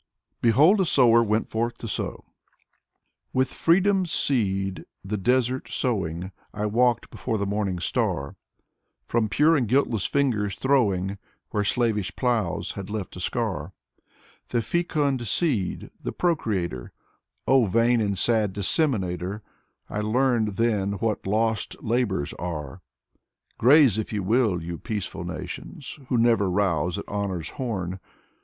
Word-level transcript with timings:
Alexander 0.41 0.41
Pushkin" 0.41 0.49
BEHOLD 0.65 0.81
A 0.81 0.85
SOWER 0.85 1.23
WENT 1.23 1.47
FORTH 1.51 1.77
TO 1.77 1.87
SOW" 1.87 2.23
With 3.33 3.53
freedom's 3.53 4.11
seed 4.11 4.85
the 5.05 5.15
desert 5.17 5.69
sowing, 5.69 6.31
I 6.55 6.65
walked 6.65 7.11
before 7.11 7.37
the 7.37 7.45
morning 7.45 7.77
star; 7.77 8.35
From 9.05 9.29
pure 9.29 9.55
and 9.55 9.67
guiltless 9.67 10.07
fingers 10.07 10.55
throwing— 10.55 11.19
Where 11.51 11.63
slavish 11.63 12.15
plows 12.15 12.71
had 12.71 12.89
left 12.89 13.15
a 13.15 13.19
scar— 13.19 13.73
The 14.49 14.63
fecund 14.63 15.27
seed, 15.27 15.91
the 16.01 16.11
procreator; 16.11 16.91
Oh 17.47 17.65
vain 17.65 18.01
and 18.01 18.17
sad 18.17 18.53
disseminator, 18.53 19.43
I 19.87 20.01
learned 20.01 20.55
then 20.55 20.93
what 20.93 21.27
lost 21.27 21.75
labors 21.83 22.33
are..•. 22.39 22.81
Graze 23.59 23.99
if 23.99 24.11
you 24.11 24.23
will, 24.23 24.63
you 24.63 24.79
peaceful 24.79 25.25
nations, 25.25 25.99
Who 26.07 26.17
never 26.17 26.49
rouse 26.49 26.97
at 26.97 27.05
honor's 27.07 27.51
horn! 27.51 27.99